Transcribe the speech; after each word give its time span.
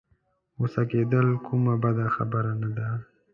غوسه 0.57 0.83
کېدل 0.91 1.27
کومه 1.45 1.73
بده 1.83 2.05
خبره 2.15 2.51
نه 2.61 2.69
ده. 2.77 2.87